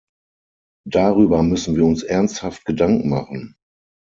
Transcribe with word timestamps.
Darüber 0.89 1.43
müssen 1.43 1.75
wir 1.75 1.85
uns 1.85 2.01
ernsthaft 2.01 2.65
Gedanken 2.65 3.07
machen. 3.09 3.55